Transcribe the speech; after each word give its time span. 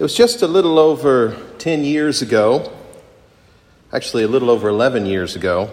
It 0.00 0.02
was 0.02 0.16
just 0.16 0.40
a 0.40 0.46
little 0.46 0.78
over 0.78 1.36
10 1.58 1.84
years 1.84 2.22
ago, 2.22 2.72
actually, 3.92 4.22
a 4.22 4.28
little 4.28 4.48
over 4.48 4.70
11 4.70 5.04
years 5.04 5.36
ago. 5.36 5.70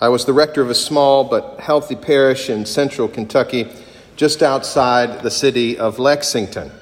I 0.00 0.08
was 0.08 0.24
the 0.24 0.32
rector 0.32 0.62
of 0.62 0.70
a 0.70 0.74
small 0.74 1.24
but 1.24 1.60
healthy 1.60 1.94
parish 1.94 2.48
in 2.48 2.64
central 2.64 3.08
Kentucky, 3.08 3.70
just 4.16 4.42
outside 4.42 5.20
the 5.20 5.30
city 5.30 5.76
of 5.76 5.98
Lexington. 5.98 6.72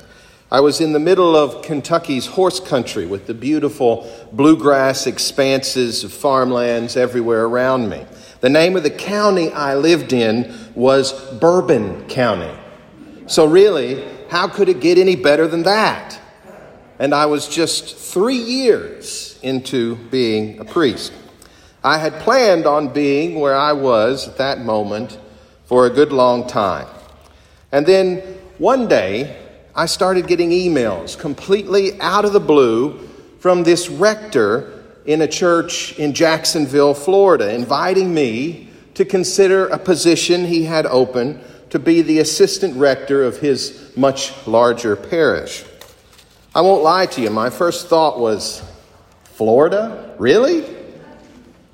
I 0.48 0.61
was 0.61 0.80
in 0.80 0.93
the 0.93 1.01
middle 1.01 1.35
of 1.35 1.61
Kentucky's 1.62 2.27
horse 2.27 2.61
country 2.61 3.05
with 3.05 3.27
the 3.27 3.34
beautiful 3.34 4.09
bluegrass 4.30 5.09
expanses 5.09 6.05
of 6.05 6.12
farmlands 6.12 6.96
everywhere 6.96 7.46
around 7.46 7.89
me. 7.89 8.07
The 8.43 8.48
name 8.48 8.77
of 8.77 8.84
the 8.84 8.91
county 8.91 9.50
I 9.50 9.75
lived 9.75 10.12
in 10.12 10.55
was 10.77 11.21
Bourbon 11.41 12.07
County. 12.07 12.57
So, 13.27 13.45
really, 13.45 14.09
how 14.29 14.46
could 14.46 14.68
it 14.68 14.79
get 14.79 14.98
any 14.98 15.16
better 15.16 15.48
than 15.48 15.64
that? 15.64 16.21
And 17.01 17.14
I 17.14 17.25
was 17.25 17.48
just 17.48 17.96
three 17.96 18.37
years 18.37 19.39
into 19.43 19.96
being 20.11 20.61
a 20.61 20.67
priest. 20.67 21.14
I 21.82 21.96
had 21.96 22.13
planned 22.21 22.67
on 22.67 22.93
being 22.93 23.41
where 23.41 23.57
I 23.57 23.72
was 23.72 24.29
at 24.29 24.36
that 24.36 24.61
moment 24.61 25.18
for 25.64 25.86
a 25.86 25.91
good 25.91 26.13
long 26.13 26.46
time. 26.46 26.86
And 27.72 27.86
then 27.86 28.18
one 28.58 28.86
day, 28.86 29.35
I 29.75 29.86
started 29.86 30.27
getting 30.27 30.50
emails 30.50 31.18
completely 31.18 31.99
out 32.03 32.27
of 32.27 32.34
the 32.34 32.41
blue 32.41 33.08
from 33.39 33.62
this 33.62 33.89
rector 33.89 34.84
in 35.06 35.22
a 35.22 35.27
church 35.27 35.98
in 35.98 36.12
Jacksonville, 36.12 36.92
Florida, 36.92 37.55
inviting 37.55 38.12
me 38.12 38.69
to 38.92 39.06
consider 39.06 39.69
a 39.69 39.78
position 39.78 40.44
he 40.44 40.64
had 40.64 40.84
open 40.84 41.41
to 41.70 41.78
be 41.78 42.03
the 42.03 42.19
assistant 42.19 42.77
rector 42.77 43.25
of 43.25 43.39
his 43.39 43.91
much 43.97 44.47
larger 44.47 44.97
parish. 44.97 45.64
I 46.53 46.62
won't 46.62 46.83
lie 46.83 47.06
to 47.06 47.20
you, 47.20 47.31
my 47.31 47.48
first 47.48 47.86
thought 47.86 48.19
was 48.19 48.61
Florida? 49.22 50.17
Really? 50.19 50.64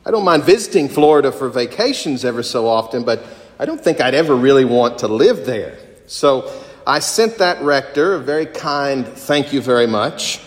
I 0.04 0.10
don't 0.10 0.24
mind 0.24 0.44
visiting 0.44 0.90
Florida 0.90 1.32
for 1.32 1.48
vacations 1.48 2.26
ever 2.26 2.42
so 2.42 2.68
often, 2.68 3.02
but 3.02 3.24
I 3.58 3.64
don't 3.64 3.80
think 3.80 4.02
I'd 4.02 4.14
ever 4.14 4.36
really 4.36 4.66
want 4.66 4.98
to 4.98 5.08
live 5.08 5.46
there. 5.46 5.78
So 6.06 6.52
I 6.86 6.98
sent 6.98 7.38
that 7.38 7.62
rector 7.62 8.16
a 8.16 8.18
very 8.18 8.44
kind 8.44 9.08
thank 9.08 9.50
you 9.50 9.62
very 9.62 9.86
much, 9.86 10.40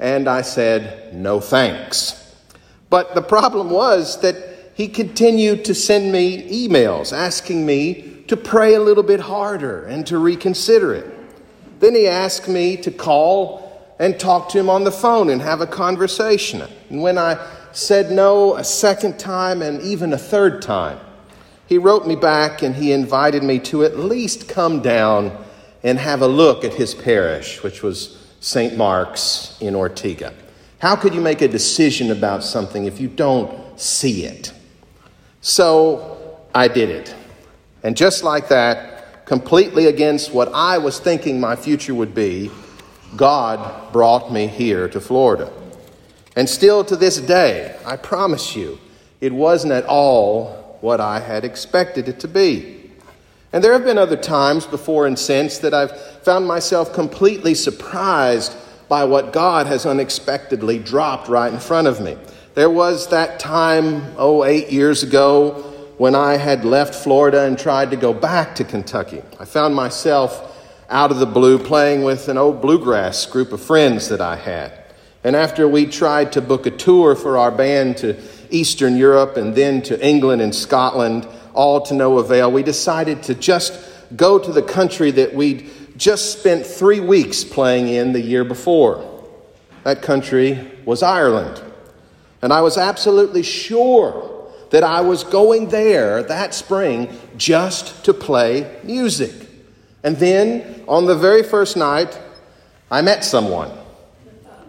and 0.00 0.28
I 0.28 0.42
said 0.42 1.14
no 1.14 1.38
thanks. 1.38 2.34
But 2.90 3.14
the 3.14 3.22
problem 3.22 3.70
was 3.70 4.20
that 4.22 4.72
he 4.74 4.88
continued 4.88 5.64
to 5.66 5.76
send 5.76 6.10
me 6.10 6.66
emails 6.68 7.12
asking 7.12 7.64
me 7.64 8.24
to 8.26 8.36
pray 8.36 8.74
a 8.74 8.80
little 8.80 9.04
bit 9.04 9.20
harder 9.20 9.84
and 9.84 10.04
to 10.08 10.18
reconsider 10.18 10.92
it. 10.92 11.06
Then 11.78 11.94
he 11.94 12.08
asked 12.08 12.48
me 12.48 12.76
to 12.78 12.90
call 12.90 13.65
and 13.98 14.18
talk 14.20 14.48
to 14.50 14.58
him 14.58 14.68
on 14.68 14.84
the 14.84 14.92
phone 14.92 15.30
and 15.30 15.40
have 15.40 15.60
a 15.60 15.66
conversation. 15.66 16.62
And 16.90 17.02
when 17.02 17.18
I 17.18 17.38
said 17.72 18.10
no 18.10 18.56
a 18.56 18.64
second 18.64 19.18
time 19.18 19.62
and 19.62 19.80
even 19.82 20.12
a 20.12 20.18
third 20.18 20.62
time, 20.62 20.98
he 21.66 21.78
wrote 21.78 22.06
me 22.06 22.14
back 22.14 22.62
and 22.62 22.74
he 22.74 22.92
invited 22.92 23.42
me 23.42 23.58
to 23.60 23.84
at 23.84 23.98
least 23.98 24.48
come 24.48 24.82
down 24.82 25.44
and 25.82 25.98
have 25.98 26.22
a 26.22 26.26
look 26.26 26.64
at 26.64 26.74
his 26.74 26.94
parish, 26.94 27.62
which 27.62 27.82
was 27.82 28.26
St. 28.40 28.76
Mark's 28.76 29.56
in 29.60 29.74
Ortega. 29.74 30.34
How 30.78 30.94
could 30.94 31.14
you 31.14 31.20
make 31.20 31.42
a 31.42 31.48
decision 31.48 32.10
about 32.10 32.44
something 32.44 32.84
if 32.84 33.00
you 33.00 33.08
don't 33.08 33.80
see 33.80 34.24
it? 34.24 34.52
So 35.40 36.38
I 36.54 36.68
did 36.68 36.90
it. 36.90 37.14
And 37.82 37.96
just 37.96 38.22
like 38.22 38.48
that, 38.48 39.24
completely 39.26 39.86
against 39.86 40.32
what 40.32 40.52
I 40.52 40.78
was 40.78 41.00
thinking 41.00 41.40
my 41.40 41.56
future 41.56 41.94
would 41.94 42.14
be, 42.14 42.50
God 43.14 43.92
brought 43.92 44.32
me 44.32 44.46
here 44.46 44.88
to 44.88 45.00
Florida. 45.00 45.52
And 46.34 46.48
still 46.48 46.84
to 46.84 46.96
this 46.96 47.18
day, 47.18 47.76
I 47.84 47.96
promise 47.96 48.56
you, 48.56 48.78
it 49.20 49.32
wasn't 49.32 49.72
at 49.72 49.86
all 49.86 50.78
what 50.80 51.00
I 51.00 51.20
had 51.20 51.44
expected 51.44 52.08
it 52.08 52.20
to 52.20 52.28
be. 52.28 52.90
And 53.52 53.64
there 53.64 53.72
have 53.72 53.84
been 53.84 53.96
other 53.96 54.16
times 54.16 54.66
before 54.66 55.06
and 55.06 55.18
since 55.18 55.58
that 55.58 55.72
I've 55.72 55.98
found 56.22 56.46
myself 56.46 56.92
completely 56.92 57.54
surprised 57.54 58.54
by 58.88 59.04
what 59.04 59.32
God 59.32 59.66
has 59.66 59.86
unexpectedly 59.86 60.78
dropped 60.78 61.28
right 61.28 61.52
in 61.52 61.58
front 61.58 61.88
of 61.88 62.00
me. 62.00 62.16
There 62.54 62.70
was 62.70 63.08
that 63.08 63.38
time, 63.38 64.14
oh, 64.16 64.44
eight 64.44 64.70
years 64.70 65.02
ago, 65.02 65.62
when 65.98 66.14
I 66.14 66.36
had 66.36 66.64
left 66.64 66.94
Florida 66.94 67.44
and 67.44 67.58
tried 67.58 67.90
to 67.90 67.96
go 67.96 68.12
back 68.12 68.54
to 68.56 68.64
Kentucky. 68.64 69.22
I 69.40 69.44
found 69.44 69.74
myself 69.74 70.55
out 70.88 71.10
of 71.10 71.18
the 71.18 71.26
blue 71.26 71.58
playing 71.58 72.04
with 72.04 72.28
an 72.28 72.38
old 72.38 72.60
bluegrass 72.62 73.26
group 73.26 73.52
of 73.52 73.60
friends 73.60 74.08
that 74.08 74.20
I 74.20 74.36
had. 74.36 74.72
And 75.24 75.34
after 75.34 75.66
we 75.66 75.86
tried 75.86 76.32
to 76.32 76.40
book 76.40 76.66
a 76.66 76.70
tour 76.70 77.16
for 77.16 77.36
our 77.36 77.50
band 77.50 77.96
to 77.98 78.16
Eastern 78.50 78.96
Europe 78.96 79.36
and 79.36 79.54
then 79.54 79.82
to 79.82 80.06
England 80.06 80.40
and 80.40 80.54
Scotland, 80.54 81.26
all 81.52 81.80
to 81.82 81.94
no 81.94 82.18
avail, 82.18 82.52
we 82.52 82.62
decided 82.62 83.24
to 83.24 83.34
just 83.34 83.76
go 84.14 84.38
to 84.38 84.52
the 84.52 84.62
country 84.62 85.10
that 85.10 85.34
we'd 85.34 85.68
just 85.96 86.38
spent 86.38 86.64
three 86.64 87.00
weeks 87.00 87.42
playing 87.42 87.88
in 87.88 88.12
the 88.12 88.20
year 88.20 88.44
before. 88.44 89.24
That 89.82 90.02
country 90.02 90.70
was 90.84 91.02
Ireland. 91.02 91.60
And 92.42 92.52
I 92.52 92.60
was 92.60 92.76
absolutely 92.76 93.42
sure 93.42 94.52
that 94.70 94.84
I 94.84 95.00
was 95.00 95.24
going 95.24 95.68
there 95.68 96.22
that 96.24 96.54
spring 96.54 97.08
just 97.36 98.04
to 98.04 98.14
play 98.14 98.78
music. 98.84 99.45
And 100.06 100.16
then 100.18 100.84
on 100.86 101.06
the 101.06 101.16
very 101.16 101.42
first 101.42 101.76
night, 101.76 102.16
I 102.92 103.02
met 103.02 103.24
someone. 103.24 103.72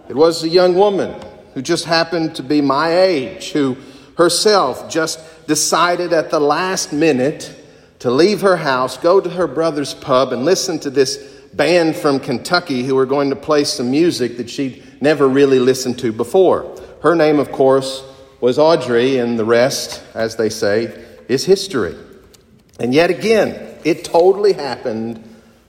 It 0.09 0.15
was 0.15 0.43
a 0.43 0.49
young 0.49 0.73
woman 0.73 1.13
who 1.53 1.61
just 1.61 1.85
happened 1.85 2.35
to 2.37 2.43
be 2.43 2.59
my 2.59 2.91
age, 2.91 3.51
who 3.51 3.77
herself 4.17 4.89
just 4.89 5.19
decided 5.45 6.11
at 6.11 6.31
the 6.31 6.39
last 6.39 6.91
minute 6.91 7.53
to 7.99 8.09
leave 8.09 8.41
her 8.41 8.57
house, 8.57 8.97
go 8.97 9.21
to 9.21 9.29
her 9.29 9.45
brother's 9.45 9.93
pub, 9.93 10.33
and 10.33 10.43
listen 10.43 10.79
to 10.79 10.89
this 10.89 11.17
band 11.53 11.95
from 11.95 12.19
Kentucky 12.19 12.83
who 12.83 12.95
were 12.95 13.05
going 13.05 13.29
to 13.29 13.35
play 13.35 13.63
some 13.63 13.91
music 13.91 14.37
that 14.37 14.49
she'd 14.49 14.83
never 15.03 15.29
really 15.29 15.59
listened 15.59 15.99
to 15.99 16.11
before. 16.11 16.75
Her 17.03 17.13
name, 17.13 17.37
of 17.37 17.51
course, 17.51 18.03
was 18.41 18.57
Audrey, 18.57 19.19
and 19.19 19.37
the 19.37 19.45
rest, 19.45 20.01
as 20.15 20.35
they 20.35 20.49
say, 20.49 20.99
is 21.27 21.45
history. 21.45 21.95
And 22.79 22.91
yet 22.91 23.11
again, 23.11 23.75
it 23.83 24.03
totally 24.03 24.53
happened 24.53 25.23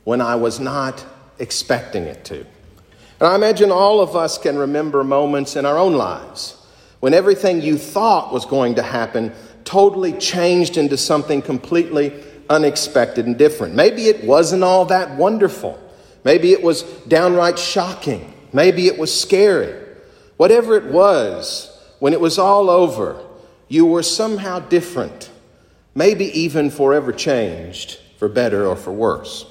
when 0.08 0.22
I 0.22 0.36
was 0.36 0.58
not 0.58 1.04
expecting 1.38 2.04
it 2.04 2.24
to. 2.24 2.38
And 2.38 3.28
I 3.28 3.34
imagine 3.34 3.70
all 3.70 4.00
of 4.00 4.16
us 4.16 4.38
can 4.38 4.56
remember 4.56 5.04
moments 5.04 5.54
in 5.54 5.66
our 5.66 5.76
own 5.76 5.92
lives 5.92 6.56
when 7.00 7.12
everything 7.12 7.60
you 7.60 7.76
thought 7.76 8.32
was 8.32 8.46
going 8.46 8.76
to 8.76 8.82
happen 8.82 9.34
totally 9.64 10.14
changed 10.14 10.78
into 10.78 10.96
something 10.96 11.42
completely 11.42 12.24
unexpected 12.48 13.26
and 13.26 13.36
different. 13.36 13.74
Maybe 13.74 14.04
it 14.04 14.24
wasn't 14.24 14.64
all 14.64 14.86
that 14.86 15.14
wonderful. 15.14 15.78
Maybe 16.24 16.52
it 16.52 16.62
was 16.62 16.84
downright 17.06 17.58
shocking. 17.58 18.32
Maybe 18.50 18.86
it 18.86 18.96
was 18.96 19.14
scary. 19.14 19.78
Whatever 20.38 20.74
it 20.76 20.86
was, 20.86 21.78
when 21.98 22.14
it 22.14 22.20
was 22.22 22.38
all 22.38 22.70
over, 22.70 23.22
you 23.68 23.84
were 23.84 24.02
somehow 24.02 24.60
different, 24.60 25.30
maybe 25.94 26.24
even 26.40 26.70
forever 26.70 27.12
changed, 27.12 28.00
for 28.16 28.30
better 28.30 28.66
or 28.66 28.74
for 28.74 28.90
worse. 28.90 29.44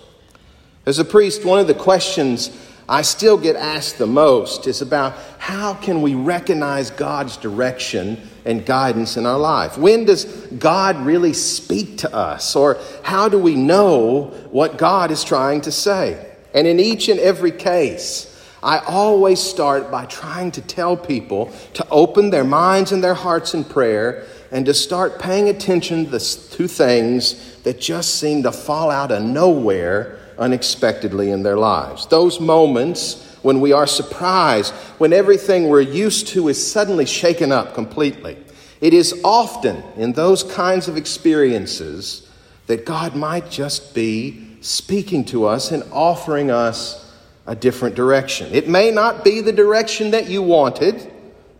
As 0.88 1.00
a 1.00 1.06
priest, 1.06 1.44
one 1.44 1.59
of 1.59 1.68
the 1.68 1.74
questions 1.74 2.50
I 2.88 3.02
still 3.02 3.38
get 3.38 3.58
asked 3.58 3.98
the 3.98 4.08
most 4.08 4.68
is 4.68 4.81
about 4.81 5.18
how 5.38 5.74
can 5.74 6.02
we 6.02 6.16
recognize 6.16 6.92
God's 6.92 7.36
direction 7.36 8.22
and 8.46 8.66
guidance 8.66 9.18
in 9.18 9.25
our 9.25 9.38
life? 9.38 9.78
When 9.78 10.06
does 10.06 10.24
God 10.58 10.96
really 11.06 11.34
speak 11.34 11.98
to 11.98 12.16
us? 12.16 12.56
Or 12.56 12.78
how 13.03 13.28
do 13.28 13.38
we 13.38 13.53
know 13.53 14.28
what 14.50 14.78
God 14.78 15.12
is 15.12 15.25
trying 15.25 15.59
to 15.62 15.74
say? 15.74 16.25
And 16.53 16.66
in 16.66 16.80
each 16.80 17.09
and 17.09 17.19
every 17.19 17.52
case, 17.52 18.34
I 18.64 18.78
always 18.78 19.42
start 19.42 19.92
by 19.92 20.06
trying 20.06 20.51
to 20.51 20.62
tell 20.62 20.95
people 20.95 21.51
to 21.74 21.86
open 21.89 22.30
their 22.30 22.45
minds 22.45 22.94
and 22.94 23.04
their 23.04 23.13
hearts 23.13 23.54
in 23.54 23.66
prayer 23.66 24.25
and 24.54 24.66
to 24.66 24.74
start 24.74 25.19
paying 25.19 25.50
attention 25.50 26.10
to 26.10 26.19
things 26.19 27.57
that 27.63 27.81
just 27.81 28.16
seem 28.16 28.44
to 28.44 28.54
fall 28.54 28.89
out 28.89 29.12
of 29.12 29.22
nowhere 29.22 30.18
unexpectedly 30.39 31.31
in 31.31 31.44
their 31.44 31.57
lives. 31.57 32.07
Those 32.07 32.39
moments 32.39 33.24
when 33.42 33.62
we 33.62 33.72
are 33.72 33.88
surprised, 33.88 34.74
when 34.98 35.13
everything 35.13 35.69
we're 35.69 35.81
used 35.81 36.28
to 36.28 36.48
is 36.48 36.72
suddenly 36.72 37.06
shaken 37.06 37.51
up 37.51 37.74
completely. 37.74 38.38
It 38.81 38.94
is 38.94 39.19
often 39.24 39.84
in 39.95 40.13
those 40.13 40.44
kinds 40.44 40.88
of 40.88 40.98
experiences 40.98 42.30
that 42.68 42.86
God 42.86 43.16
might 43.16 43.50
just 43.50 43.95
be 43.95 44.57
speaking 44.62 45.24
to 45.25 45.45
us 45.45 45.72
and 45.72 45.84
offering 45.92 46.51
us 46.51 47.04
a 47.45 47.56
different 47.56 47.95
direction. 47.95 48.54
It 48.54 48.68
may 48.68 48.92
not 48.92 49.24
be 49.24 49.42
the 49.42 49.54
direction 49.54 50.12
that 50.12 50.30
you 50.30 50.42
wanted, 50.42 51.12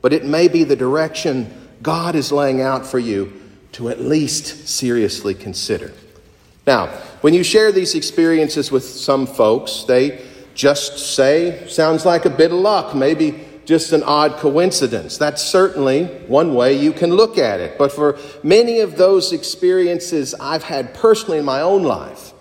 but 0.02 0.14
it 0.14 0.26
may 0.26 0.48
be 0.48 0.64
the 0.64 0.76
direction 0.76 1.70
God 1.82 2.16
is 2.16 2.32
laying 2.32 2.62
out 2.62 2.86
for 2.86 3.00
you 3.00 3.34
to 3.74 3.90
at 3.90 4.02
least 4.02 4.68
seriously 4.68 5.34
consider. 5.34 5.94
Now, 6.66 6.90
when 7.22 7.34
you 7.34 7.44
share 7.44 7.72
these 7.72 7.96
experiences 7.96 8.72
with 8.72 8.84
some 8.84 9.26
folks, 9.26 9.84
they 9.88 10.22
just 10.54 11.16
say, 11.16 11.68
sounds 11.68 12.06
like 12.06 12.26
a 12.26 12.30
bit 12.30 12.52
of 12.52 12.60
luck, 12.60 12.96
maybe 12.96 13.46
just 13.66 13.92
an 13.92 14.02
odd 14.04 14.38
coincidence. 14.38 15.18
That's 15.18 15.42
certainly 15.42 16.06
one 16.28 16.56
way 16.56 16.74
you 16.74 16.94
can 16.94 17.12
look 17.12 17.38
at 17.38 17.60
it. 17.60 17.78
But 17.78 17.92
for 17.92 18.18
many 18.42 18.80
of 18.80 18.98
those 18.98 19.34
experiences 19.34 20.34
I've 20.40 20.64
had 20.64 20.94
personally 20.94 21.38
in 21.38 21.46
my 21.46 21.62
own 21.62 21.84
life, 21.84 22.34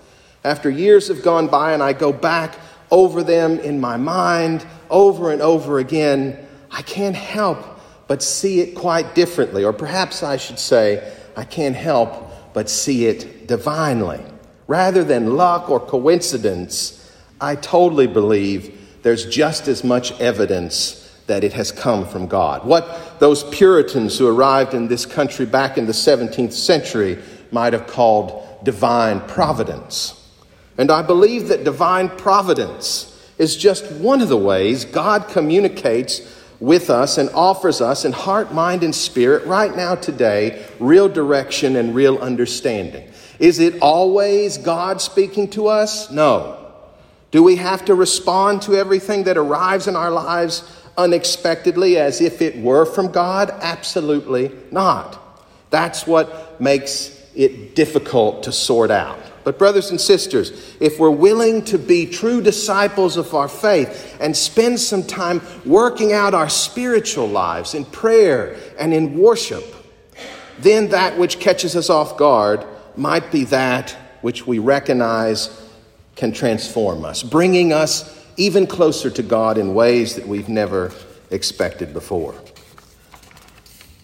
after 0.44 0.70
years 0.70 1.08
have 1.08 1.22
gone 1.22 1.48
by 1.48 1.72
and 1.72 1.82
I 1.82 1.92
go 1.92 2.12
back 2.12 2.56
over 2.90 3.24
them 3.24 3.58
in 3.58 3.80
my 3.80 3.96
mind 3.96 4.64
over 4.88 5.32
and 5.32 5.42
over 5.42 5.78
again, 5.78 6.38
I 6.70 6.82
can't 6.82 7.16
help 7.16 7.58
but 8.06 8.22
see 8.22 8.60
it 8.60 8.74
quite 8.74 9.14
differently. 9.14 9.64
Or 9.64 9.72
perhaps 9.72 10.22
I 10.22 10.36
should 10.36 10.58
say, 10.58 11.12
I 11.36 11.44
can't 11.44 11.74
help 11.74 12.54
but 12.54 12.70
see 12.70 13.06
it 13.06 13.48
divinely. 13.48 14.20
Rather 14.66 15.04
than 15.04 15.36
luck 15.36 15.70
or 15.70 15.78
coincidence, 15.78 17.12
I 17.40 17.54
totally 17.56 18.06
believe 18.06 18.98
there's 19.02 19.26
just 19.26 19.68
as 19.68 19.84
much 19.84 20.18
evidence 20.20 21.02
that 21.26 21.44
it 21.44 21.52
has 21.52 21.72
come 21.72 22.06
from 22.06 22.26
God. 22.26 22.64
What 22.64 23.18
those 23.18 23.44
Puritans 23.44 24.18
who 24.18 24.26
arrived 24.26 24.74
in 24.74 24.88
this 24.88 25.06
country 25.06 25.46
back 25.46 25.76
in 25.76 25.86
the 25.86 25.92
17th 25.92 26.52
century 26.52 27.18
might 27.50 27.72
have 27.72 27.86
called 27.86 28.64
divine 28.64 29.20
providence. 29.20 30.22
And 30.78 30.90
I 30.90 31.02
believe 31.02 31.48
that 31.48 31.64
divine 31.64 32.08
providence 32.08 33.12
is 33.38 33.56
just 33.56 33.90
one 33.92 34.20
of 34.20 34.28
the 34.28 34.36
ways 34.36 34.84
God 34.84 35.28
communicates 35.28 36.20
with 36.58 36.90
us 36.90 37.18
and 37.18 37.28
offers 37.30 37.80
us 37.80 38.04
in 38.04 38.12
heart, 38.12 38.52
mind, 38.52 38.82
and 38.82 38.94
spirit 38.94 39.46
right 39.46 39.74
now, 39.76 39.94
today, 39.94 40.64
real 40.80 41.08
direction 41.08 41.76
and 41.76 41.94
real 41.94 42.18
understanding. 42.18 43.08
Is 43.38 43.58
it 43.58 43.80
always 43.80 44.58
God 44.58 45.00
speaking 45.00 45.48
to 45.50 45.68
us? 45.68 46.10
No. 46.10 46.66
Do 47.30 47.42
we 47.42 47.56
have 47.56 47.84
to 47.86 47.94
respond 47.94 48.62
to 48.62 48.76
everything 48.76 49.24
that 49.24 49.36
arrives 49.36 49.88
in 49.88 49.96
our 49.96 50.10
lives 50.10 50.62
unexpectedly 50.96 51.98
as 51.98 52.20
if 52.20 52.40
it 52.40 52.56
were 52.56 52.86
from 52.86 53.12
God? 53.12 53.50
Absolutely 53.50 54.52
not. 54.70 55.22
That's 55.70 56.06
what 56.06 56.60
makes 56.60 57.22
it 57.34 57.74
difficult 57.74 58.44
to 58.44 58.52
sort 58.52 58.90
out. 58.90 59.18
But, 59.44 59.58
brothers 59.58 59.90
and 59.90 60.00
sisters, 60.00 60.74
if 60.80 60.98
we're 60.98 61.10
willing 61.10 61.62
to 61.66 61.78
be 61.78 62.06
true 62.06 62.40
disciples 62.40 63.16
of 63.16 63.32
our 63.34 63.46
faith 63.46 64.16
and 64.20 64.36
spend 64.36 64.80
some 64.80 65.04
time 65.04 65.40
working 65.64 66.12
out 66.12 66.34
our 66.34 66.48
spiritual 66.48 67.28
lives 67.28 67.74
in 67.74 67.84
prayer 67.84 68.56
and 68.78 68.92
in 68.92 69.16
worship, 69.18 69.64
then 70.58 70.88
that 70.88 71.16
which 71.18 71.38
catches 71.38 71.76
us 71.76 71.90
off 71.90 72.16
guard 72.16 72.66
might 72.98 73.30
be 73.30 73.44
that 73.44 73.96
which 74.22 74.46
we 74.46 74.58
recognize 74.58 75.62
can 76.14 76.32
transform 76.32 77.04
us, 77.04 77.22
bringing 77.22 77.72
us 77.72 78.24
even 78.36 78.66
closer 78.66 79.10
to 79.10 79.22
God 79.22 79.58
in 79.58 79.74
ways 79.74 80.14
that 80.16 80.26
we've 80.26 80.48
never 80.48 80.92
expected 81.30 81.92
before. 81.92 82.34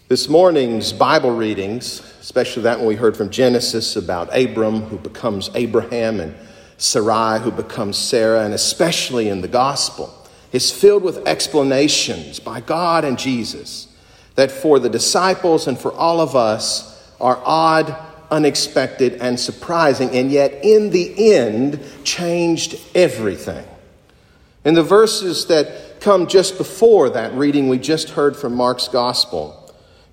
This 0.08 0.28
morning's 0.28 0.92
Bible 0.92 1.34
readings, 1.34 2.00
especially 2.20 2.64
that 2.64 2.78
one 2.78 2.86
we 2.86 2.96
heard 2.96 3.16
from 3.16 3.30
Genesis 3.30 3.96
about 3.96 4.28
Abram 4.36 4.82
who 4.82 4.98
becomes 4.98 5.48
Abraham 5.54 6.20
and 6.20 6.34
Sarai 6.76 7.38
who 7.38 7.50
becomes 7.50 7.96
Sarah, 7.96 8.44
and 8.44 8.52
especially 8.52 9.28
in 9.28 9.40
the 9.40 9.48
gospel, 9.48 10.12
is 10.52 10.70
filled 10.70 11.02
with 11.02 11.26
explanations 11.26 12.40
by 12.40 12.60
God 12.60 13.04
and 13.04 13.18
Jesus 13.18 13.88
that 14.34 14.50
for 14.50 14.78
the 14.78 14.88
disciples 14.88 15.66
and 15.66 15.78
for 15.78 15.92
all 15.92 16.20
of 16.20 16.34
us 16.34 17.12
are 17.20 17.40
odd, 17.44 17.96
unexpected, 18.32 19.18
and 19.20 19.38
surprising, 19.38 20.10
and 20.10 20.32
yet 20.32 20.64
in 20.64 20.90
the 20.90 21.34
end 21.34 21.78
changed 22.02 22.80
everything. 22.94 23.64
In 24.64 24.74
the 24.74 24.82
verses 24.82 25.46
that 25.46 26.00
come 26.00 26.26
just 26.26 26.56
before 26.58 27.10
that 27.10 27.34
reading 27.34 27.68
we 27.68 27.78
just 27.78 28.10
heard 28.10 28.36
from 28.36 28.54
Mark's 28.54 28.88
gospel, 28.88 29.58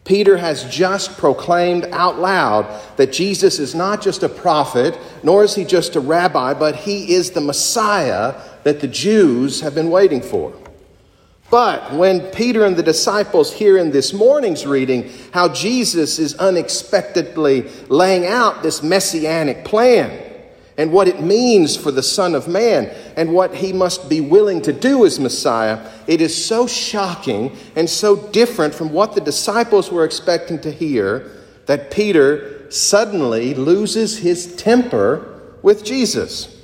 Peter 0.04 0.38
has 0.38 0.64
just 0.66 1.18
proclaimed 1.18 1.86
out 1.92 2.20
loud 2.20 2.82
that 2.98 3.12
Jesus 3.14 3.60
is 3.60 3.74
not 3.74 4.02
just 4.02 4.24
a 4.24 4.30
prophet, 4.30 4.98
nor 5.24 5.44
is 5.44 5.56
he 5.56 5.64
just 5.64 5.96
a 5.96 6.00
rabbi, 6.00 6.54
but 6.54 6.76
he 6.76 7.14
is 7.14 7.32
the 7.32 7.42
Messiah 7.42 8.36
that 8.64 8.82
the 8.82 8.88
Jews 8.88 9.62
have 9.62 9.76
been 9.76 9.90
waiting 9.90 10.22
for. 10.22 10.54
But 11.50 11.94
when 11.94 12.22
Peter 12.32 12.66
and 12.66 12.76
the 12.76 12.84
disciples 12.84 13.52
hear 13.52 13.78
in 13.78 13.92
this 13.92 14.14
morning's 14.14 14.66
reading 14.66 15.10
how 15.32 15.50
Jesus 15.50 16.20
is 16.20 16.36
unexpectedly 16.36 17.62
laying 17.88 18.26
out 18.26 18.62
this 18.62 18.84
messianic 18.84 19.66
plan, 19.66 20.30
and 20.80 20.94
what 20.94 21.10
it 21.10 21.22
means 21.22 21.76
for 21.76 21.92
the 21.92 22.02
Son 22.02 22.34
of 22.34 22.48
Man 22.48 22.86
and 23.18 23.34
what 23.34 23.54
he 23.54 23.74
must 23.74 24.10
be 24.10 24.22
willing 24.22 24.62
to 24.62 24.72
do 24.72 25.06
as 25.06 25.20
Messiah, 25.20 25.92
it 26.08 26.22
is 26.22 26.46
so 26.46 26.68
shocking 26.68 27.54
and 27.76 27.90
so 27.90 28.16
different 28.30 28.74
from 28.74 28.94
what 28.94 29.14
the 29.14 29.20
disciples 29.20 29.92
were 29.92 30.06
expecting 30.06 30.58
to 30.62 30.72
hear 30.72 31.30
that 31.66 31.92
Peter 31.92 32.72
suddenly 32.72 33.54
loses 33.56 34.20
his 34.20 34.56
temper 34.56 35.42
with 35.62 35.84
Jesus. 35.84 36.64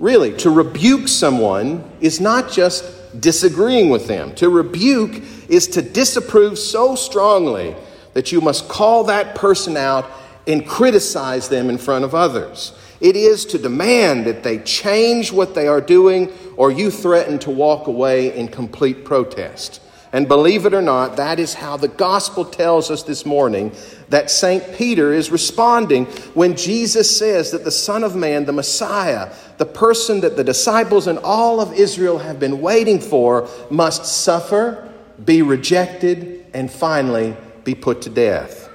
Really, 0.00 0.36
to 0.38 0.50
rebuke 0.50 1.06
someone 1.06 1.88
is 2.00 2.20
not 2.20 2.50
just 2.50 2.82
disagreeing 3.18 3.90
with 3.90 4.06
them. 4.06 4.34
To 4.36 4.48
rebuke 4.48 5.22
is 5.48 5.66
to 5.68 5.82
disapprove 5.82 6.58
so 6.58 6.94
strongly 6.94 7.74
that 8.14 8.32
you 8.32 8.40
must 8.40 8.68
call 8.68 9.04
that 9.04 9.34
person 9.34 9.76
out 9.76 10.10
and 10.46 10.66
criticize 10.66 11.48
them 11.48 11.68
in 11.68 11.78
front 11.78 12.04
of 12.04 12.14
others. 12.14 12.72
It 13.00 13.16
is 13.16 13.44
to 13.46 13.58
demand 13.58 14.26
that 14.26 14.42
they 14.42 14.58
change 14.58 15.30
what 15.30 15.54
they 15.54 15.68
are 15.68 15.80
doing, 15.80 16.32
or 16.56 16.72
you 16.72 16.90
threaten 16.90 17.38
to 17.40 17.50
walk 17.50 17.86
away 17.86 18.36
in 18.36 18.48
complete 18.48 19.04
protest. 19.04 19.80
And 20.12 20.26
believe 20.26 20.64
it 20.64 20.72
or 20.72 20.80
not, 20.80 21.16
that 21.16 21.38
is 21.38 21.54
how 21.54 21.76
the 21.76 21.88
gospel 21.88 22.44
tells 22.44 22.90
us 22.90 23.02
this 23.02 23.26
morning 23.26 23.72
that 24.08 24.30
St. 24.30 24.74
Peter 24.74 25.12
is 25.12 25.30
responding 25.30 26.06
when 26.34 26.56
Jesus 26.56 27.14
says 27.16 27.50
that 27.50 27.64
the 27.64 27.70
Son 27.70 28.02
of 28.02 28.16
Man, 28.16 28.46
the 28.46 28.52
Messiah, 28.52 29.32
the 29.58 29.66
person 29.66 30.20
that 30.20 30.36
the 30.36 30.44
disciples 30.44 31.06
and 31.06 31.18
all 31.18 31.60
of 31.60 31.74
Israel 31.74 32.18
have 32.18 32.40
been 32.40 32.60
waiting 32.62 33.00
for, 33.00 33.48
must 33.70 34.06
suffer, 34.06 34.90
be 35.22 35.42
rejected, 35.42 36.46
and 36.54 36.70
finally 36.70 37.36
be 37.64 37.74
put 37.74 38.00
to 38.02 38.10
death. 38.10 38.67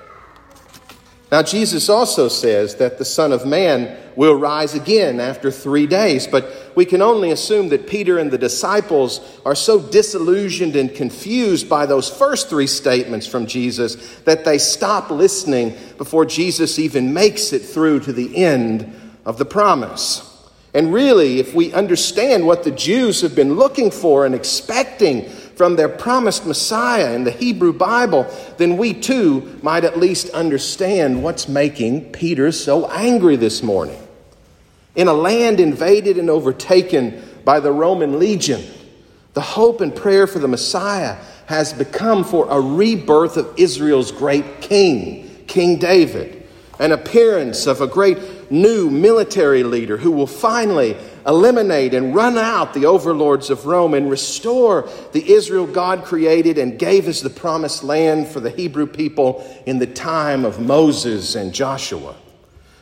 Now, 1.34 1.42
Jesus 1.42 1.90
also 1.90 2.28
says 2.28 2.76
that 2.76 3.00
the 3.00 3.06
Son 3.06 3.32
of 3.32 3.44
Man 3.44 3.98
will 4.16 4.36
rise 4.36 4.76
again 4.76 5.20
after 5.20 5.50
three 5.50 5.88
days, 5.88 6.28
but 6.28 6.48
we 6.76 6.86
can 6.86 7.02
only 7.02 7.32
assume 7.32 7.70
that 7.70 7.88
Peter 7.88 8.20
and 8.20 8.30
the 8.30 8.38
disciples 8.38 9.20
are 9.44 9.56
so 9.56 9.80
disillusioned 9.80 10.76
and 10.76 10.94
confused 10.94 11.68
by 11.68 11.88
those 11.88 12.08
first 12.08 12.50
three 12.50 12.68
statements 12.68 13.26
from 13.26 13.48
Jesus 13.48 14.20
that 14.26 14.46
they 14.46 14.60
stop 14.60 15.10
listening 15.10 15.76
before 15.98 16.24
Jesus 16.24 16.78
even 16.78 17.16
makes 17.16 17.52
it 17.52 17.64
through 17.64 18.02
to 18.02 18.14
the 18.14 18.38
end 18.38 18.94
of 19.26 19.40
the 19.40 19.46
promise. 19.46 20.30
And 20.76 20.94
really, 20.94 21.40
if 21.40 21.56
we 21.56 21.74
understand 21.74 22.46
what 22.46 22.64
the 22.64 22.70
Jews 22.70 23.22
have 23.22 23.34
been 23.34 23.56
looking 23.56 23.90
for 23.90 24.28
and 24.28 24.36
expecting 24.36 25.32
from 25.56 25.76
their 25.76 25.90
promised 25.90 26.46
Messiah 26.46 27.14
in 27.14 27.24
the 27.24 27.32
Hebrew 27.32 27.74
Bible, 27.74 28.28
then 28.58 28.78
we 28.78 28.94
too 28.94 29.60
might 29.62 29.84
at 29.84 30.00
least 30.00 30.30
understand 30.30 31.24
what's 31.24 31.48
making 31.48 32.12
Peter 32.12 32.52
so 32.52 32.90
angry 32.90 33.36
this 33.36 33.62
morning. 33.62 34.00
In 34.96 35.08
a 35.08 35.14
land 35.14 35.60
invaded 35.60 36.18
and 36.18 36.30
overtaken 36.30 37.22
by 37.44 37.60
the 37.60 37.72
Roman 37.72 38.20
legion, 38.20 38.64
the 39.34 39.42
hope 39.42 39.82
and 39.82 39.96
prayer 39.96 40.28
for 40.28 40.40
the 40.40 40.48
Messiah 40.48 41.18
has 41.48 41.74
become 41.74 42.24
for 42.24 42.48
a 42.50 42.60
rebirth 42.60 43.38
of 43.38 43.54
Israel's 43.58 44.12
great 44.12 44.62
king, 44.62 45.30
King 45.48 45.78
David, 45.78 46.48
an 46.80 46.92
appearance 46.92 47.68
of 47.68 47.82
a 47.82 47.88
great 47.88 48.52
new 48.52 48.90
military 48.90 49.64
leader 49.64 49.98
who 49.98 50.12
will 50.12 50.28
finally 50.28 50.96
eliminate 51.26 51.94
and 51.94 52.14
run 52.14 52.38
out 52.38 52.74
the 52.74 52.86
overlords 52.86 53.50
of 53.50 53.66
Rome 53.66 53.94
and 53.94 54.10
restore 54.10 54.90
the 55.12 55.32
Israel 55.32 55.68
God 55.68 56.04
created 56.04 56.58
and 56.58 56.78
gave 56.78 57.08
as 57.08 57.22
the 57.22 57.30
promised 57.30 57.84
land 57.84 58.28
for 58.28 58.40
the 58.40 58.50
Hebrew 58.50 58.88
people 58.88 59.46
in 59.66 59.80
the 59.80 59.88
time 59.88 60.46
of 60.46 60.60
Moses 60.60 61.36
and 61.36 61.54
Joshua. 61.54 62.16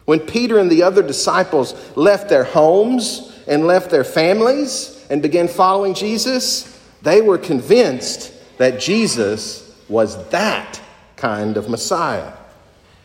When 0.06 0.20
Peter 0.20 0.58
and 0.58 0.70
the 0.72 0.84
other 0.84 1.04
disciples 1.04 1.76
left 1.96 2.30
their 2.30 2.44
homes 2.44 3.40
and 3.48 3.68
left 3.68 3.92
their 3.92 4.04
families 4.04 5.06
and 5.10 5.22
began 5.22 5.48
following 5.48 5.94
Jesus, 5.94 6.80
they 7.02 7.22
were 7.22 7.38
convinced 7.38 8.34
that 8.58 8.80
Jesus 8.80 9.76
was 9.88 10.28
that 10.30 10.82
kind 11.16 11.58
of 11.58 11.70
Messiah. 11.70 12.34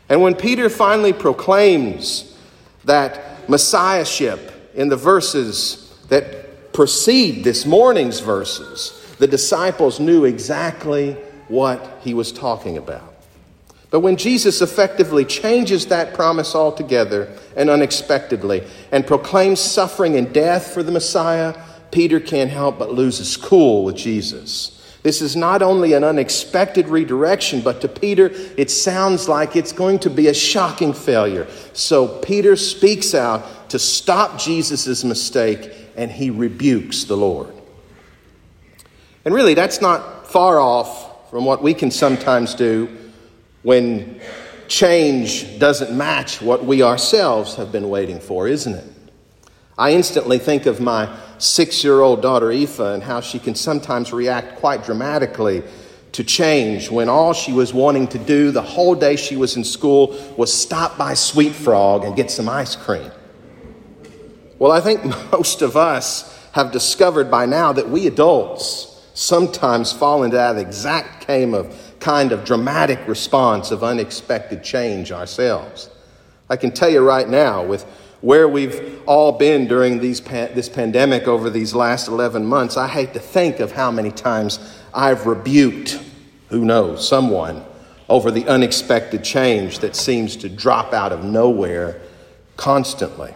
And 0.09 0.23
when 0.23 0.35
Peter 0.35 0.69
finally 0.69 1.13
proclaims 1.13 2.37
that 2.85 3.49
Messiahship 3.49 4.53
in 4.77 4.89
the 4.89 4.97
verses 4.97 5.93
that 6.09 6.73
precede 6.73 7.43
this 7.43 7.67
morning's 7.67 8.21
verses, 8.21 9.03
the 9.19 9.27
disciples 9.27 9.99
knew 9.99 10.25
exactly 10.25 11.15
what 11.49 11.99
he 12.03 12.15
was 12.15 12.31
talking 12.31 12.77
about. 12.77 13.15
But 13.91 14.01
when 14.01 14.17
Jesus 14.17 14.61
effectively 14.61 15.25
changes 15.25 15.87
that 15.87 16.13
promise 16.13 16.55
altogether 16.55 17.33
and 17.57 17.71
unexpectedly 17.71 18.65
and 18.93 19.07
proclaims 19.07 19.61
suffering 19.61 20.17
and 20.17 20.33
death 20.35 20.75
for 20.75 20.83
the 20.83 20.93
Messiah, 20.93 21.59
Peter 21.91 22.21
can't 22.21 22.51
help 22.51 22.79
but 22.79 22.93
lose 22.93 23.19
his 23.19 23.37
cool 23.37 23.85
with 23.85 23.97
Jesus. 23.97 24.73
This 25.07 25.23
is 25.23 25.37
not 25.37 25.63
only 25.63 25.93
an 25.93 26.03
unexpected 26.03 26.89
redirection, 26.89 27.61
but 27.61 27.81
to 27.83 27.87
Peter, 27.87 28.33
it 28.57 28.73
sounds 28.73 29.29
like 29.29 29.55
it's 29.55 29.71
going 29.71 30.01
to 30.01 30.11
be 30.11 30.27
a 30.27 30.35
shocking 30.35 30.93
failure. 30.93 31.47
So 31.75 32.09
Peter 32.09 32.57
speaks 32.57 33.15
out 33.15 33.71
to 33.71 33.79
stop 33.79 34.37
Jesus' 34.37 35.05
mistake 35.05 35.71
and 35.97 36.11
he 36.11 36.31
rebukes 36.31 37.05
the 37.05 37.17
Lord. 37.17 37.55
And 39.25 39.33
really, 39.33 39.55
that's 39.55 39.81
not 39.81 40.27
far 40.27 40.59
off 40.59 41.31
from 41.31 41.45
what 41.45 41.63
we 41.63 41.73
can 41.73 41.93
sometimes 41.93 42.57
do 42.57 42.89
when 43.63 44.21
change 44.67 45.57
doesn't 45.61 45.97
match 45.97 46.43
what 46.43 46.65
we 46.65 46.83
ourselves 46.83 47.55
have 47.55 47.71
been 47.71 47.91
waiting 47.91 48.19
for, 48.19 48.49
isn't 48.49 48.75
it? 48.75 48.85
I 49.79 49.93
instantly 49.93 50.39
think 50.39 50.67
of 50.67 50.81
my 50.81 51.17
six 51.39 51.85
year 51.85 52.01
old 52.01 52.23
daughter, 52.23 52.51
Aoife, 52.51 52.79
and 52.79 53.03
how 53.03 53.21
she 53.21 53.39
can 53.39 53.55
sometimes 53.55 54.13
react 54.13 54.57
quite 54.57 54.85
dramatically 54.85 55.63
to 56.13 56.25
change 56.25 56.91
when 56.91 57.09
all 57.09 57.35
she 57.35 57.53
was 57.53 57.75
wanting 57.75 58.09
to 58.09 58.19
do 58.19 58.51
the 58.51 58.63
whole 58.63 58.95
day 58.95 59.17
she 59.17 59.37
was 59.37 59.57
in 59.57 59.65
school 59.65 60.17
was 60.37 60.53
stop 60.53 60.97
by 60.97 61.13
Sweet 61.13 61.53
Frog 61.53 62.05
and 62.05 62.17
get 62.17 62.31
some 62.31 62.49
ice 62.49 62.75
cream. 62.75 63.11
Well, 64.59 64.73
I 64.73 64.81
think 64.81 65.05
most 65.33 65.61
of 65.63 65.77
us 65.77 66.33
have 66.53 66.73
discovered 66.73 67.31
by 67.31 67.45
now 67.45 67.73
that 67.75 67.91
we 67.91 68.07
adults 68.07 68.93
sometimes 69.13 69.93
fall 69.93 70.25
into 70.25 70.37
that 70.37 70.57
exact 70.57 71.27
kind 71.27 71.55
of, 71.55 71.95
kind 72.01 72.33
of 72.33 72.45
dramatic 72.45 73.07
response 73.07 73.71
of 73.71 73.85
unexpected 73.85 74.65
change 74.65 75.13
ourselves. 75.13 75.91
I 76.49 76.57
can 76.57 76.71
tell 76.71 76.89
you 76.89 77.01
right 77.01 77.29
now, 77.29 77.65
with 77.65 77.85
where 78.21 78.49
we've 78.49 79.03
all 79.07 79.33
been 79.33 79.67
during 79.67 80.01
these 80.01 80.21
this 80.21 80.69
pandemic 80.69 81.29
over 81.29 81.51
these 81.51 81.75
last 81.75 82.09
11 82.09 82.45
months, 82.45 82.77
I 82.77 82.89
hate 82.89 83.13
to 83.13 83.21
think 83.21 83.61
of 83.61 83.73
how 83.73 83.91
many 83.91 84.11
times 84.11 84.59
I've 84.95 85.27
rebuked, 85.27 86.01
who 86.49 86.65
knows, 86.65 87.07
someone 87.07 87.65
over 88.09 88.31
the 88.31 88.47
unexpected 88.47 89.25
change 89.25 89.81
that 89.81 89.97
seems 89.97 90.37
to 90.37 90.49
drop 90.49 90.93
out 90.93 91.13
of 91.13 91.25
nowhere 91.25 92.01
constantly. 92.57 93.35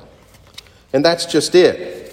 And 0.93 1.05
that's 1.05 1.27
just 1.27 1.55
it. 1.55 2.07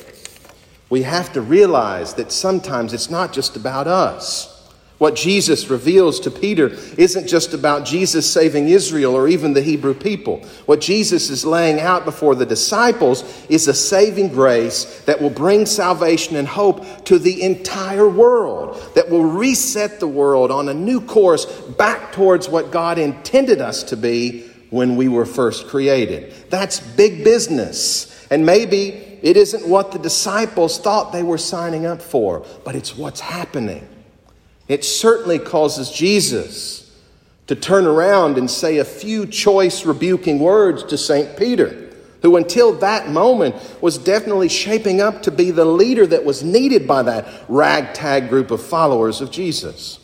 We 0.89 1.03
have 1.03 1.33
to 1.33 1.41
realize 1.41 2.13
that 2.15 2.31
sometimes 2.31 2.93
it's 2.93 3.09
not 3.09 3.33
just 3.33 3.55
about 3.55 3.88
us. 3.88 4.56
What 4.98 5.16
Jesus 5.16 5.70
reveals 5.70 6.20
to 6.22 6.32
Peter 6.32 6.70
isn't 6.98 7.27
just 7.27 7.54
about 7.54 7.86
Jesus 7.86 8.32
saving 8.32 8.70
Israel 8.70 9.16
or 9.16 9.27
even 9.27 9.54
the 9.54 9.62
Hebrew 9.62 9.94
people. 9.94 10.39
What 10.66 10.82
Jesus 10.82 11.30
is 11.30 11.46
laying 11.46 11.80
out 11.80 12.04
before 12.04 12.34
the 12.34 12.48
disciples 12.48 13.24
is 13.48 13.68
a 13.68 13.75
saving 13.75 14.30
grace 14.30 15.01
that 15.01 15.22
will 15.22 15.30
bring 15.30 15.68
salvation 15.68 16.36
and 16.36 16.48
hope 16.48 17.06
to 17.06 17.20
the 17.20 17.44
entire 17.44 18.10
world, 18.10 18.82
that 18.96 19.10
will 19.10 19.24
reset 19.24 20.00
the 20.00 20.08
world 20.08 20.50
on 20.50 20.68
a 20.68 20.74
new 20.74 21.00
course 21.00 21.46
back 21.46 22.12
towards 22.12 22.50
what 22.50 22.72
God 22.72 22.98
intended 22.98 23.62
us 23.62 23.84
to 23.84 23.98
be 23.98 24.48
when 24.72 24.96
we 24.96 25.08
were 25.08 25.27
first 25.27 25.68
created. 25.68 26.34
That's 26.50 26.80
big 26.80 27.24
business. 27.24 28.27
And 28.32 28.48
maybe 28.48 29.20
it 29.22 29.38
isn't 29.38 29.68
what 29.68 29.92
the 29.92 30.00
disciples 30.00 30.80
thought 30.80 31.12
they 31.12 31.24
were 31.24 31.38
signing 31.38 31.86
up 31.86 32.01
for, 32.01 32.46
but 32.66 32.75
it's 32.75 32.98
what's 32.98 33.20
happening. 33.20 33.88
It 34.67 34.83
certainly 34.83 35.39
causes 35.39 35.91
Jesus 35.91 36.91
to 37.47 37.55
turn 37.55 37.86
around 37.86 38.38
and 38.38 38.51
say 38.51 38.77
a 38.77 38.86
few 38.86 39.25
choice 39.25 39.86
rebuking 39.86 40.39
words 40.39 40.83
to 40.83 40.97
St. 40.97 41.38
Peter, 41.38 41.89
who 42.21 42.36
until 42.36 42.74
that 42.74 43.09
moment 43.09 43.55
was 43.81 43.97
definitely 43.97 44.50
shaping 44.50 45.00
up 45.01 45.21
to 45.24 45.31
be 45.31 45.51
the 45.51 45.65
leader 45.65 46.05
that 46.07 46.25
was 46.25 46.43
needed 46.43 46.86
by 46.88 47.03
that 47.03 47.25
ragtag 47.47 48.27
group 48.29 48.51
of 48.51 48.62
followers 48.62 49.21
of 49.21 49.31
Jesus. 49.31 50.00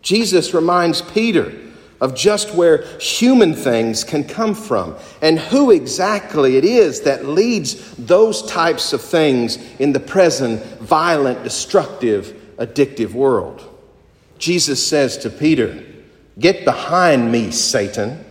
Jesus 0.00 0.54
reminds 0.54 1.02
Peter 1.02 1.52
of 2.00 2.14
just 2.14 2.54
where 2.54 2.86
human 2.98 3.54
things 3.54 4.04
can 4.04 4.22
come 4.22 4.54
from 4.54 4.94
and 5.22 5.38
who 5.38 5.70
exactly 5.70 6.56
it 6.56 6.64
is 6.64 7.02
that 7.02 7.24
leads 7.24 7.94
those 7.96 8.42
types 8.46 8.92
of 8.92 9.00
things 9.00 9.56
in 9.78 9.92
the 9.92 10.00
present 10.00 10.62
violent, 10.80 11.42
destructive, 11.42 12.34
addictive 12.58 13.12
world. 13.12 13.65
Jesus 14.38 14.86
says 14.86 15.16
to 15.18 15.30
Peter, 15.30 15.84
Get 16.38 16.64
behind 16.64 17.32
me, 17.32 17.50
Satan, 17.50 18.24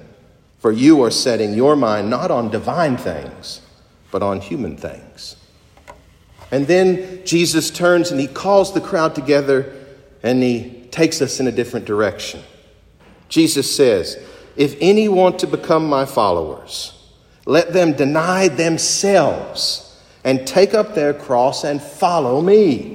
for 0.60 0.72
you 0.72 1.04
are 1.04 1.12
setting 1.12 1.54
your 1.54 1.76
mind 1.76 2.10
not 2.10 2.32
on 2.32 2.50
divine 2.50 2.98
things, 2.98 3.62
but 4.12 4.22
on 4.22 4.42
human 4.42 4.78
things. 4.78 5.36
And 6.52 6.68
then 6.68 7.26
Jesus 7.26 7.72
turns 7.72 8.12
and 8.12 8.20
he 8.20 8.28
calls 8.28 8.74
the 8.74 8.82
crowd 8.82 9.16
together 9.16 9.74
and 10.24 10.42
he 10.42 10.88
takes 10.92 11.22
us 11.22 11.40
in 11.40 11.48
a 11.48 11.52
different 11.52 11.86
direction. 11.86 12.42
Jesus 13.30 13.76
says, 13.76 14.18
If 14.56 14.76
any 14.80 15.10
want 15.10 15.40
to 15.40 15.48
become 15.48 15.90
my 15.90 16.06
followers, 16.06 16.92
let 17.46 17.74
them 17.74 17.94
deny 17.94 18.48
themselves 18.48 20.02
and 20.24 20.48
take 20.48 20.74
up 20.74 20.96
their 20.96 21.14
cross 21.14 21.64
and 21.64 21.82
follow 21.82 22.42
me. 22.42 22.95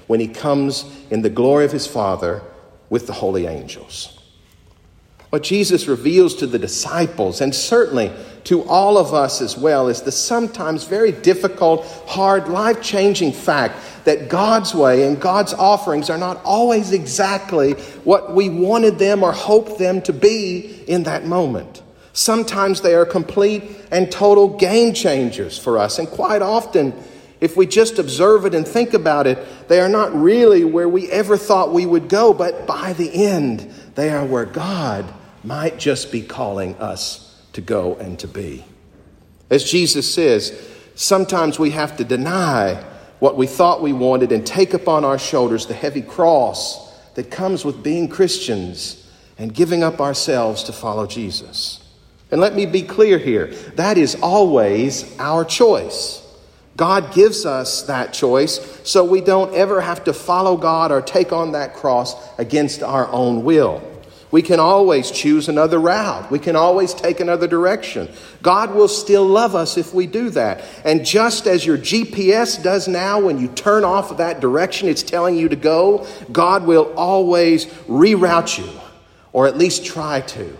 when 0.11 0.19
he 0.19 0.27
comes 0.27 0.83
in 1.09 1.21
the 1.21 1.29
glory 1.29 1.63
of 1.63 1.71
his 1.71 1.87
Father 1.87 2.41
with 2.89 3.07
the 3.07 3.13
holy 3.13 3.45
angels. 3.45 4.19
What 5.29 5.41
Jesus 5.41 5.87
reveals 5.87 6.35
to 6.35 6.47
the 6.47 6.59
disciples, 6.59 7.39
and 7.39 7.55
certainly 7.55 8.11
to 8.43 8.63
all 8.63 8.97
of 8.97 9.13
us 9.13 9.39
as 9.39 9.57
well, 9.57 9.87
is 9.87 10.01
the 10.01 10.11
sometimes 10.11 10.83
very 10.83 11.13
difficult, 11.13 11.85
hard, 12.07 12.49
life 12.49 12.81
changing 12.81 13.31
fact 13.31 13.77
that 14.03 14.27
God's 14.27 14.75
way 14.75 15.07
and 15.07 15.17
God's 15.17 15.53
offerings 15.53 16.09
are 16.09 16.17
not 16.17 16.43
always 16.43 16.91
exactly 16.91 17.75
what 18.03 18.35
we 18.35 18.49
wanted 18.49 18.99
them 18.99 19.23
or 19.23 19.31
hoped 19.31 19.79
them 19.79 20.01
to 20.01 20.11
be 20.11 20.83
in 20.89 21.03
that 21.03 21.25
moment. 21.25 21.81
Sometimes 22.11 22.81
they 22.81 22.95
are 22.95 23.05
complete 23.05 23.63
and 23.91 24.11
total 24.11 24.57
game 24.57 24.93
changers 24.93 25.57
for 25.57 25.77
us, 25.77 25.99
and 25.99 26.09
quite 26.09 26.41
often 26.41 26.93
if 27.41 27.57
we 27.57 27.65
just 27.65 27.97
observe 27.97 28.45
it 28.45 28.53
and 28.53 28.67
think 28.67 28.93
about 28.93 29.25
it, 29.25 29.67
they 29.67 29.79
are 29.81 29.89
not 29.89 30.13
really 30.13 30.63
where 30.63 30.87
we 30.87 31.09
ever 31.09 31.35
thought 31.35 31.73
we 31.73 31.87
would 31.87 32.07
go, 32.07 32.33
but 32.33 32.67
by 32.67 32.93
the 32.93 33.11
end, 33.11 33.61
they 33.95 34.11
are 34.11 34.23
where 34.23 34.45
God 34.45 35.11
might 35.43 35.79
just 35.79 36.11
be 36.11 36.21
calling 36.21 36.75
us 36.75 37.41
to 37.53 37.61
go 37.61 37.95
and 37.95 38.17
to 38.19 38.27
be. 38.27 38.63
As 39.49 39.69
Jesus 39.69 40.13
says, 40.13 40.69
sometimes 40.93 41.57
we 41.57 41.71
have 41.71 41.97
to 41.97 42.03
deny 42.03 42.75
what 43.17 43.35
we 43.35 43.47
thought 43.47 43.81
we 43.81 43.91
wanted 43.91 44.31
and 44.31 44.45
take 44.45 44.75
upon 44.75 45.03
our 45.03 45.17
shoulders 45.17 45.65
the 45.65 45.73
heavy 45.73 46.01
cross 46.01 46.91
that 47.15 47.31
comes 47.31 47.65
with 47.65 47.83
being 47.83 48.07
Christians 48.07 49.11
and 49.39 49.53
giving 49.53 49.83
up 49.83 49.99
ourselves 49.99 50.63
to 50.63 50.73
follow 50.73 51.07
Jesus. 51.07 51.83
And 52.29 52.39
let 52.39 52.55
me 52.55 52.67
be 52.67 52.83
clear 52.83 53.17
here 53.17 53.47
that 53.75 53.97
is 53.97 54.15
always 54.21 55.17
our 55.19 55.43
choice. 55.43 56.20
God 56.81 57.13
gives 57.13 57.45
us 57.45 57.83
that 57.83 58.11
choice 58.11 58.59
so 58.83 59.05
we 59.05 59.21
don't 59.21 59.53
ever 59.53 59.81
have 59.81 60.05
to 60.05 60.13
follow 60.13 60.57
God 60.57 60.91
or 60.91 60.99
take 60.99 61.31
on 61.31 61.51
that 61.51 61.75
cross 61.75 62.15
against 62.39 62.81
our 62.81 63.07
own 63.11 63.43
will. 63.43 63.87
We 64.31 64.41
can 64.41 64.59
always 64.59 65.11
choose 65.11 65.47
another 65.47 65.79
route. 65.79 66.31
We 66.31 66.39
can 66.39 66.55
always 66.55 66.95
take 66.95 67.19
another 67.19 67.47
direction. 67.47 68.09
God 68.41 68.73
will 68.73 68.87
still 68.87 69.23
love 69.23 69.53
us 69.53 69.77
if 69.77 69.93
we 69.93 70.07
do 70.07 70.31
that. 70.31 70.63
And 70.83 71.05
just 71.05 71.45
as 71.45 71.63
your 71.63 71.77
GPS 71.77 72.63
does 72.63 72.87
now, 72.87 73.19
when 73.19 73.37
you 73.37 73.49
turn 73.49 73.83
off 73.83 74.09
of 74.09 74.17
that 74.17 74.39
direction 74.39 74.89
it's 74.89 75.03
telling 75.03 75.37
you 75.37 75.49
to 75.49 75.55
go, 75.55 76.07
God 76.31 76.65
will 76.65 76.91
always 76.97 77.67
reroute 77.85 78.57
you, 78.57 78.67
or 79.33 79.45
at 79.45 79.55
least 79.55 79.85
try 79.85 80.21
to, 80.21 80.57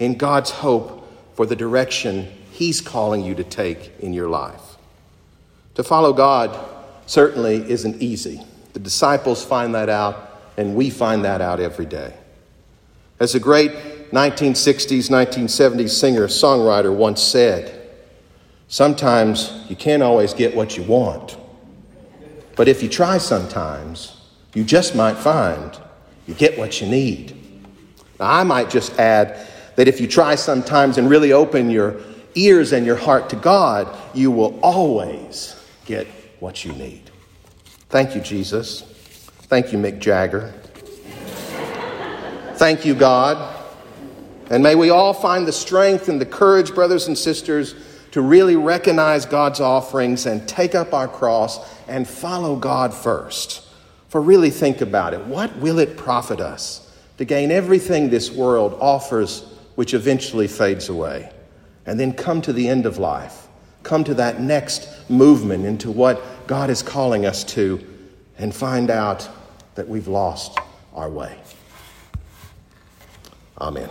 in 0.00 0.16
God's 0.16 0.50
hope 0.50 1.08
for 1.36 1.46
the 1.46 1.54
direction 1.54 2.26
He's 2.50 2.80
calling 2.80 3.22
you 3.22 3.36
to 3.36 3.44
take 3.44 3.92
in 4.00 4.12
your 4.12 4.28
life. 4.28 4.69
To 5.74 5.84
follow 5.84 6.12
God 6.12 6.58
certainly 7.06 7.68
isn't 7.70 8.00
easy. 8.02 8.42
The 8.72 8.80
disciples 8.80 9.44
find 9.44 9.74
that 9.74 9.88
out, 9.88 10.40
and 10.56 10.74
we 10.74 10.90
find 10.90 11.24
that 11.24 11.40
out 11.40 11.60
every 11.60 11.86
day. 11.86 12.14
As 13.18 13.34
a 13.34 13.40
great 13.40 13.72
1960s, 14.12 15.10
1970s 15.10 15.90
singer 15.90 16.26
songwriter 16.26 16.94
once 16.94 17.22
said, 17.22 17.76
Sometimes 18.68 19.64
you 19.68 19.76
can't 19.76 20.02
always 20.02 20.32
get 20.32 20.54
what 20.54 20.76
you 20.76 20.84
want, 20.84 21.36
but 22.56 22.68
if 22.68 22.82
you 22.82 22.88
try 22.88 23.18
sometimes, 23.18 24.16
you 24.54 24.64
just 24.64 24.94
might 24.94 25.16
find 25.16 25.78
you 26.26 26.34
get 26.34 26.56
what 26.56 26.80
you 26.80 26.86
need. 26.86 27.36
Now, 28.20 28.30
I 28.30 28.44
might 28.44 28.70
just 28.70 28.98
add 28.98 29.48
that 29.74 29.88
if 29.88 30.00
you 30.00 30.06
try 30.06 30.34
sometimes 30.36 30.98
and 30.98 31.10
really 31.10 31.32
open 31.32 31.70
your 31.70 31.96
ears 32.36 32.72
and 32.72 32.86
your 32.86 32.96
heart 32.96 33.30
to 33.30 33.36
God, 33.36 33.88
you 34.14 34.30
will 34.30 34.58
always 34.60 35.59
get 35.90 36.06
what 36.38 36.64
you 36.64 36.72
need. 36.72 37.10
Thank 37.88 38.14
you, 38.14 38.20
Jesus. 38.20 38.82
Thank 39.48 39.72
you, 39.72 39.78
Mick 39.78 39.98
Jagger. 39.98 40.54
Thank 42.54 42.84
you, 42.84 42.94
God. 42.94 43.56
And 44.50 44.62
may 44.62 44.76
we 44.76 44.90
all 44.90 45.12
find 45.12 45.48
the 45.48 45.52
strength 45.52 46.08
and 46.08 46.20
the 46.20 46.26
courage, 46.26 46.72
brothers 46.74 47.08
and 47.08 47.18
sisters, 47.18 47.74
to 48.12 48.22
really 48.22 48.54
recognize 48.54 49.26
God's 49.26 49.60
offerings 49.60 50.26
and 50.26 50.48
take 50.48 50.76
up 50.76 50.94
our 50.94 51.08
cross 51.08 51.58
and 51.88 52.06
follow 52.06 52.54
God 52.54 52.94
first. 52.94 53.66
For 54.08 54.20
really 54.20 54.50
think 54.50 54.80
about 54.80 55.12
it. 55.12 55.24
What 55.26 55.56
will 55.56 55.80
it 55.80 55.96
profit 55.96 56.40
us 56.40 56.96
to 57.18 57.24
gain 57.24 57.50
everything 57.50 58.10
this 58.10 58.30
world 58.30 58.76
offers, 58.80 59.42
which 59.74 59.94
eventually 59.94 60.46
fades 60.46 60.88
away? 60.88 61.32
And 61.86 61.98
then 61.98 62.12
come 62.12 62.42
to 62.42 62.52
the 62.52 62.68
end 62.68 62.86
of 62.86 62.98
life, 62.98 63.48
come 63.82 64.04
to 64.04 64.14
that 64.14 64.40
next 64.40 65.08
movement 65.10 65.64
into 65.64 65.90
what 65.90 66.46
God 66.46 66.70
is 66.70 66.82
calling 66.82 67.26
us 67.26 67.44
to, 67.44 67.86
and 68.38 68.54
find 68.54 68.90
out 68.90 69.28
that 69.74 69.88
we've 69.88 70.08
lost 70.08 70.58
our 70.94 71.10
way. 71.10 71.38
Amen. 73.60 73.90